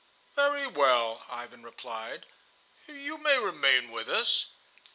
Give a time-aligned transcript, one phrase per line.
[0.35, 2.25] "Very well," Ivan replied;
[2.87, 4.47] "you may remain with us."